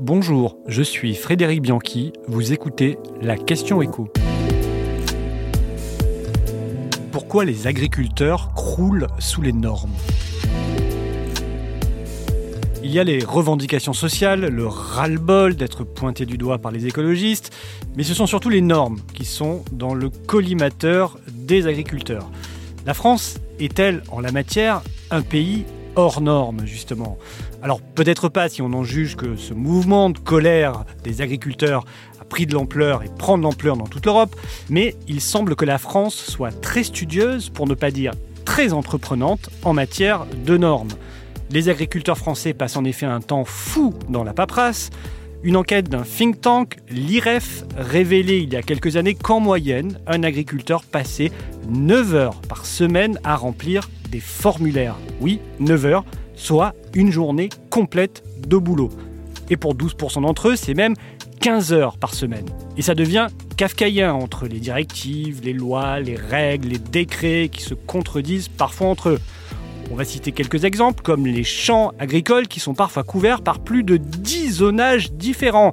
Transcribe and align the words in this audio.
Bonjour, 0.00 0.56
je 0.68 0.80
suis 0.80 1.16
Frédéric 1.16 1.60
Bianchi, 1.60 2.12
vous 2.28 2.52
écoutez 2.52 2.98
La 3.20 3.36
question 3.36 3.82
écho. 3.82 4.06
Pourquoi 7.10 7.44
les 7.44 7.66
agriculteurs 7.66 8.54
croulent 8.54 9.08
sous 9.18 9.42
les 9.42 9.52
normes? 9.52 9.90
Il 12.84 12.92
y 12.92 13.00
a 13.00 13.04
les 13.04 13.24
revendications 13.24 13.92
sociales, 13.92 14.46
le 14.46 14.68
ras-le-bol 14.68 15.56
d'être 15.56 15.82
pointé 15.82 16.26
du 16.26 16.38
doigt 16.38 16.58
par 16.58 16.70
les 16.70 16.86
écologistes, 16.86 17.52
mais 17.96 18.04
ce 18.04 18.14
sont 18.14 18.26
surtout 18.26 18.50
les 18.50 18.62
normes 18.62 19.00
qui 19.14 19.24
sont 19.24 19.64
dans 19.72 19.94
le 19.94 20.10
collimateur 20.10 21.18
des 21.32 21.66
agriculteurs. 21.66 22.30
La 22.86 22.94
France 22.94 23.38
est-elle 23.58 24.04
en 24.12 24.20
la 24.20 24.30
matière 24.30 24.80
un 25.10 25.22
pays 25.22 25.64
hors 25.98 26.20
normes, 26.20 26.64
justement. 26.64 27.18
Alors 27.60 27.80
peut-être 27.80 28.28
pas 28.28 28.48
si 28.48 28.62
on 28.62 28.72
en 28.72 28.84
juge 28.84 29.16
que 29.16 29.34
ce 29.34 29.52
mouvement 29.52 30.10
de 30.10 30.18
colère 30.18 30.84
des 31.02 31.22
agriculteurs 31.22 31.84
a 32.20 32.24
pris 32.24 32.46
de 32.46 32.54
l'ampleur 32.54 33.02
et 33.02 33.08
prend 33.08 33.36
de 33.36 33.42
l'ampleur 33.42 33.76
dans 33.76 33.88
toute 33.88 34.06
l'Europe, 34.06 34.36
mais 34.70 34.94
il 35.08 35.20
semble 35.20 35.56
que 35.56 35.64
la 35.64 35.76
France 35.76 36.14
soit 36.14 36.52
très 36.60 36.84
studieuse, 36.84 37.48
pour 37.48 37.66
ne 37.66 37.74
pas 37.74 37.90
dire 37.90 38.12
très 38.44 38.72
entreprenante, 38.72 39.50
en 39.64 39.72
matière 39.72 40.24
de 40.46 40.56
normes. 40.56 40.92
Les 41.50 41.68
agriculteurs 41.68 42.16
français 42.16 42.54
passent 42.54 42.76
en 42.76 42.84
effet 42.84 43.06
un 43.06 43.20
temps 43.20 43.44
fou 43.44 43.92
dans 44.08 44.22
la 44.22 44.32
paperasse. 44.32 44.90
Une 45.42 45.56
enquête 45.56 45.88
d'un 45.88 46.02
think 46.02 46.40
tank, 46.40 46.78
l'IREF, 46.90 47.64
révélait 47.76 48.42
il 48.42 48.52
y 48.52 48.56
a 48.56 48.62
quelques 48.62 48.96
années 48.96 49.14
qu'en 49.14 49.40
moyenne, 49.40 49.98
un 50.06 50.22
agriculteur 50.22 50.84
passait 50.84 51.32
9 51.68 52.14
heures 52.14 52.40
par 52.42 52.66
semaine 52.66 53.18
à 53.24 53.34
remplir 53.34 53.88
des 54.10 54.20
formulaires. 54.20 54.96
Oui, 55.20 55.40
9 55.60 55.86
heures, 55.86 56.04
soit 56.34 56.74
une 56.94 57.10
journée 57.10 57.48
complète 57.70 58.22
de 58.46 58.56
boulot. 58.56 58.90
Et 59.50 59.56
pour 59.56 59.74
12% 59.74 60.22
d'entre 60.22 60.48
eux, 60.48 60.56
c'est 60.56 60.74
même 60.74 60.94
15 61.40 61.72
heures 61.72 61.98
par 61.98 62.14
semaine. 62.14 62.46
Et 62.76 62.82
ça 62.82 62.94
devient 62.94 63.28
kafkaïen 63.56 64.12
entre 64.12 64.46
les 64.46 64.60
directives, 64.60 65.40
les 65.42 65.52
lois, 65.52 66.00
les 66.00 66.16
règles, 66.16 66.68
les 66.68 66.78
décrets 66.78 67.48
qui 67.50 67.62
se 67.62 67.74
contredisent 67.74 68.48
parfois 68.48 68.88
entre 68.88 69.10
eux. 69.10 69.20
On 69.90 69.94
va 69.94 70.04
citer 70.04 70.32
quelques 70.32 70.64
exemples 70.64 71.02
comme 71.02 71.26
les 71.26 71.44
champs 71.44 71.92
agricoles 71.98 72.46
qui 72.46 72.60
sont 72.60 72.74
parfois 72.74 73.04
couverts 73.04 73.40
par 73.40 73.58
plus 73.60 73.82
de 73.84 73.96
10 73.96 74.56
zonages 74.56 75.12
différents. 75.12 75.72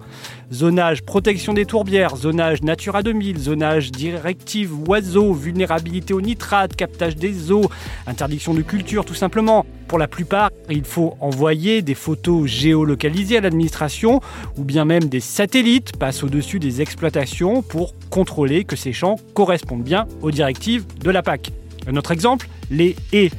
Zonage 0.53 1.01
protection 1.01 1.53
des 1.53 1.65
tourbières, 1.65 2.15
zonage 2.15 2.61
Natura 2.61 3.01
2000, 3.01 3.39
zonage 3.39 3.91
directive 3.91 4.71
oiseaux, 4.88 5.33
vulnérabilité 5.33 6.13
aux 6.13 6.21
nitrates, 6.21 6.75
captage 6.75 7.15
des 7.15 7.51
eaux, 7.51 7.69
interdiction 8.05 8.53
de 8.53 8.61
culture 8.61 9.05
tout 9.05 9.16
simplement. 9.16 9.66
Pour 9.88 9.97
la 9.97 10.07
plupart, 10.07 10.51
il 10.69 10.83
faut 10.83 11.17
envoyer 11.19 11.81
des 11.81 11.95
photos 11.95 12.45
géolocalisées 12.45 13.38
à 13.38 13.41
l'administration 13.41 14.21
ou 14.57 14.63
bien 14.63 14.85
même 14.85 15.05
des 15.05 15.19
satellites 15.19 15.97
passent 15.97 16.23
au-dessus 16.23 16.59
des 16.59 16.81
exploitations 16.81 17.63
pour 17.63 17.93
contrôler 18.11 18.66
que 18.66 18.75
ces 18.75 18.93
champs 18.93 19.16
correspondent 19.33 19.83
bien 19.83 20.05
aux 20.21 20.31
directives 20.31 20.85
de 20.99 21.09
la 21.09 21.23
PAC. 21.23 21.51
Un 21.88 21.95
autre 21.95 22.11
exemple, 22.11 22.47
les 22.69 22.95
haies. 23.13 23.31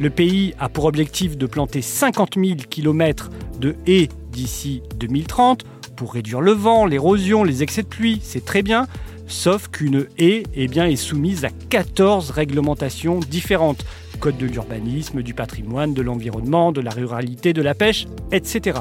Le 0.00 0.10
pays 0.10 0.54
a 0.58 0.68
pour 0.68 0.86
objectif 0.86 1.36
de 1.36 1.46
planter 1.46 1.82
50 1.82 2.34
000 2.36 2.56
km 2.68 3.30
de 3.60 3.76
haies 3.86 4.08
d'ici 4.32 4.82
2030 4.96 5.64
pour 6.00 6.14
réduire 6.14 6.40
le 6.40 6.52
vent, 6.52 6.86
l'érosion, 6.86 7.44
les 7.44 7.62
excès 7.62 7.82
de 7.82 7.86
pluie, 7.86 8.20
c'est 8.22 8.42
très 8.42 8.62
bien, 8.62 8.86
sauf 9.26 9.68
qu'une 9.68 10.06
haie 10.16 10.44
eh 10.54 10.64
est 10.64 10.96
soumise 10.96 11.44
à 11.44 11.50
14 11.68 12.30
réglementations 12.30 13.20
différentes. 13.20 13.84
Code 14.18 14.38
de 14.38 14.46
l'urbanisme, 14.46 15.20
du 15.20 15.34
patrimoine, 15.34 15.92
de 15.92 16.00
l'environnement, 16.00 16.72
de 16.72 16.80
la 16.80 16.90
ruralité, 16.90 17.52
de 17.52 17.60
la 17.60 17.74
pêche, 17.74 18.06
etc. 18.32 18.78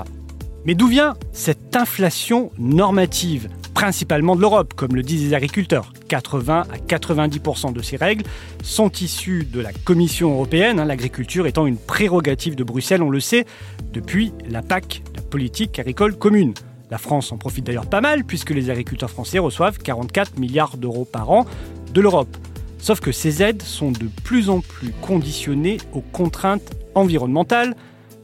Mais 0.64 0.76
d'où 0.76 0.88
vient 0.88 1.16
cette 1.34 1.76
inflation 1.76 2.52
normative 2.58 3.50
Principalement 3.74 4.38
de 4.38 4.42
l'Europe, 4.42 4.74
comme 4.74 4.96
le 4.96 5.04
disent 5.04 5.28
les 5.28 5.34
agriculteurs? 5.34 5.92
80 6.08 6.68
à 6.72 6.78
90% 6.78 7.74
de 7.74 7.82
ces 7.82 7.98
règles 7.98 8.24
sont 8.64 8.92
issues 8.92 9.44
de 9.44 9.60
la 9.60 9.74
Commission 9.74 10.32
européenne, 10.32 10.80
hein, 10.80 10.86
l'agriculture 10.86 11.48
étant 11.48 11.68
une 11.68 11.78
prérogative 11.78 12.56
de 12.56 12.64
Bruxelles, 12.64 13.04
on 13.04 13.10
le 13.10 13.20
sait, 13.20 13.46
depuis 13.92 14.32
la 14.50 14.62
PAC, 14.62 15.02
la 15.18 15.22
politique 15.22 15.80
agricole 15.80 16.18
commune. 16.18 16.54
La 16.92 16.98
France 16.98 17.32
en 17.32 17.38
profite 17.38 17.66
d'ailleurs 17.66 17.86
pas 17.86 18.02
mal, 18.02 18.24
puisque 18.24 18.50
les 18.50 18.70
agriculteurs 18.70 19.12
français 19.12 19.40
reçoivent 19.40 19.78
44 19.78 20.40
milliards 20.40 20.78
d'euros 20.78 21.06
par 21.06 21.30
an 21.30 21.46
de 21.94 22.02
l'Europe. 22.02 22.36
Sauf 22.80 23.00
que 23.00 23.12
ces 23.12 23.44
aides 23.44 23.62
sont 23.62 23.92
de 23.92 24.10
plus 24.24 24.50
en 24.50 24.62
plus 24.62 24.92
conditionnées 25.02 25.78
aux 25.94 26.02
contraintes 26.02 26.72
environnementales, 26.96 27.76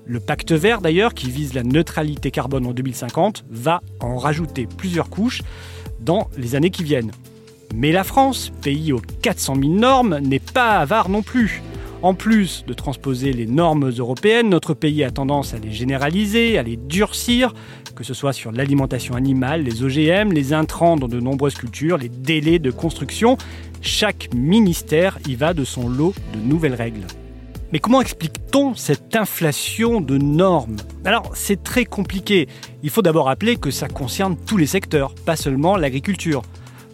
le 0.07 0.19
pacte 0.19 0.51
vert, 0.51 0.81
d'ailleurs, 0.81 1.13
qui 1.13 1.29
vise 1.29 1.53
la 1.53 1.63
neutralité 1.63 2.29
carbone 2.31 2.67
en 2.67 2.73
2050, 2.73 3.45
va 3.49 3.81
en 3.99 4.17
rajouter 4.17 4.67
plusieurs 4.67 5.09
couches 5.09 5.41
dans 5.99 6.29
les 6.37 6.55
années 6.55 6.69
qui 6.69 6.83
viennent. 6.83 7.11
Mais 7.73 7.91
la 7.91 8.03
France, 8.03 8.51
pays 8.61 8.93
aux 8.93 9.01
400 9.21 9.55
000 9.55 9.73
normes, 9.73 10.19
n'est 10.19 10.39
pas 10.39 10.77
avare 10.77 11.09
non 11.09 11.23
plus. 11.23 11.61
En 12.01 12.13
plus 12.13 12.65
de 12.67 12.73
transposer 12.73 13.33
les 13.33 13.47
normes 13.47 13.89
européennes, 13.89 14.49
notre 14.49 14.73
pays 14.73 15.03
a 15.03 15.11
tendance 15.11 15.53
à 15.53 15.57
les 15.57 15.71
généraliser, 15.71 16.57
à 16.57 16.63
les 16.63 16.77
durcir, 16.77 17.53
que 17.95 18.03
ce 18.03 18.13
soit 18.13 18.33
sur 18.33 18.51
l'alimentation 18.51 19.15
animale, 19.15 19.63
les 19.63 19.83
OGM, 19.83 20.31
les 20.31 20.53
intrants 20.53 20.97
dans 20.97 21.07
de 21.07 21.19
nombreuses 21.19 21.55
cultures, 21.55 21.97
les 21.97 22.09
délais 22.09 22.59
de 22.59 22.69
construction. 22.69 23.37
Chaque 23.81 24.29
ministère 24.35 25.17
y 25.27 25.35
va 25.35 25.53
de 25.53 25.63
son 25.63 25.87
lot 25.89 26.13
de 26.33 26.39
nouvelles 26.39 26.75
règles. 26.75 27.05
Mais 27.71 27.79
comment 27.79 28.01
explique-t-on 28.01 28.75
cette 28.75 29.15
inflation 29.15 29.99
de 29.99 30.17
normes? 30.17 30.77
Alors, 31.03 31.31
c'est 31.33 31.63
très 31.63 31.85
compliqué. 31.85 32.47
Il 32.83 32.89
faut 32.89 33.01
d'abord 33.01 33.25
rappeler 33.25 33.55
que 33.55 33.71
ça 33.71 33.87
concerne 33.87 34.37
tous 34.37 34.57
les 34.57 34.67
secteurs, 34.67 35.15
pas 35.15 35.35
seulement 35.35 35.75
l'agriculture. 35.75 36.43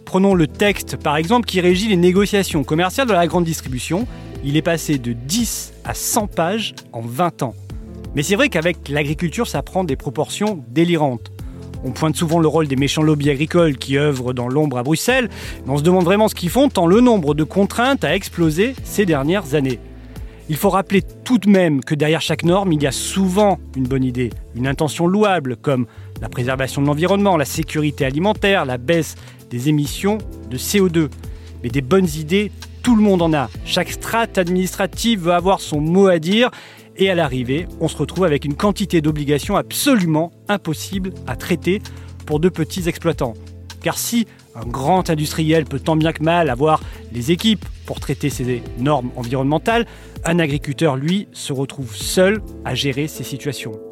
Prenons 0.06 0.34
le 0.34 0.46
texte, 0.46 0.96
par 0.96 1.16
exemple, 1.16 1.46
qui 1.46 1.60
régit 1.60 1.88
les 1.88 1.96
négociations 1.96 2.64
commerciales 2.64 3.06
de 3.06 3.12
la 3.12 3.26
grande 3.26 3.44
distribution. 3.44 4.06
Il 4.44 4.56
est 4.56 4.62
passé 4.62 4.98
de 4.98 5.12
10 5.12 5.72
à 5.84 5.94
100 5.94 6.26
pages 6.26 6.74
en 6.92 7.00
20 7.00 7.42
ans. 7.44 7.54
Mais 8.14 8.22
c'est 8.22 8.34
vrai 8.34 8.48
qu'avec 8.48 8.88
l'agriculture, 8.88 9.46
ça 9.46 9.62
prend 9.62 9.84
des 9.84 9.96
proportions 9.96 10.64
délirantes. 10.68 11.30
On 11.84 11.92
pointe 11.92 12.16
souvent 12.16 12.38
le 12.38 12.48
rôle 12.48 12.68
des 12.68 12.76
méchants 12.76 13.02
lobbies 13.02 13.30
agricoles 13.30 13.76
qui 13.76 13.98
œuvrent 13.98 14.34
dans 14.34 14.48
l'ombre 14.48 14.78
à 14.78 14.82
Bruxelles, 14.82 15.30
mais 15.64 15.72
on 15.72 15.78
se 15.78 15.82
demande 15.82 16.04
vraiment 16.04 16.28
ce 16.28 16.34
qu'ils 16.34 16.50
font 16.50 16.68
tant 16.68 16.86
le 16.86 17.00
nombre 17.00 17.34
de 17.34 17.44
contraintes 17.44 18.04
a 18.04 18.14
explosé 18.14 18.74
ces 18.84 19.06
dernières 19.06 19.54
années. 19.54 19.80
Il 20.48 20.56
faut 20.56 20.70
rappeler 20.70 21.02
tout 21.24 21.38
de 21.38 21.48
même 21.48 21.82
que 21.82 21.94
derrière 21.94 22.20
chaque 22.20 22.44
norme, 22.44 22.72
il 22.72 22.82
y 22.82 22.86
a 22.86 22.92
souvent 22.92 23.58
une 23.76 23.86
bonne 23.86 24.04
idée, 24.04 24.30
une 24.54 24.66
intention 24.66 25.06
louable 25.06 25.56
comme 25.56 25.86
la 26.20 26.28
préservation 26.28 26.82
de 26.82 26.86
l'environnement, 26.88 27.36
la 27.36 27.44
sécurité 27.44 28.04
alimentaire, 28.04 28.64
la 28.64 28.76
baisse 28.76 29.14
des 29.50 29.68
émissions 29.68 30.18
de 30.50 30.58
CO2. 30.58 31.08
Mais 31.62 31.70
des 31.70 31.80
bonnes 31.80 32.08
idées, 32.16 32.50
tout 32.82 32.96
le 32.96 33.02
monde 33.02 33.22
en 33.22 33.32
a. 33.32 33.48
Chaque 33.64 33.90
strate 33.90 34.38
administrative 34.38 35.24
veut 35.24 35.32
avoir 35.32 35.60
son 35.60 35.80
mot 35.80 36.08
à 36.08 36.18
dire 36.18 36.50
et 36.96 37.10
à 37.10 37.14
l'arrivée, 37.14 37.66
on 37.80 37.88
se 37.88 37.96
retrouve 37.96 38.24
avec 38.24 38.44
une 38.44 38.54
quantité 38.54 39.00
d'obligations 39.00 39.56
absolument 39.56 40.30
impossible 40.48 41.12
à 41.26 41.36
traiter 41.36 41.80
pour 42.26 42.38
de 42.38 42.48
petits 42.48 42.88
exploitants. 42.88 43.34
Car 43.82 43.96
si 43.96 44.26
un 44.54 44.66
grand 44.66 45.08
industriel 45.08 45.64
peut 45.64 45.80
tant 45.80 45.96
bien 45.96 46.12
que 46.12 46.22
mal 46.22 46.50
avoir 46.50 46.80
les 47.12 47.30
équipes 47.30 47.64
pour 47.86 48.00
traiter 48.00 48.30
ces 48.30 48.62
normes 48.78 49.10
environnementales, 49.16 49.86
un 50.24 50.38
agriculteur, 50.38 50.96
lui, 50.96 51.28
se 51.32 51.52
retrouve 51.52 51.96
seul 51.96 52.42
à 52.64 52.74
gérer 52.74 53.08
ces 53.08 53.24
situations. 53.24 53.91